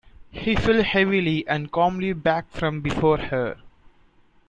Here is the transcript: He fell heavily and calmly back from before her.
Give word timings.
He 0.31 0.55
fell 0.55 0.81
heavily 0.81 1.47
and 1.47 1.71
calmly 1.71 2.13
back 2.13 2.49
from 2.49 2.81
before 2.81 3.19
her. 3.19 3.57